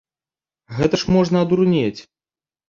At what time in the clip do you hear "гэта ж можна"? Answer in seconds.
0.77-1.37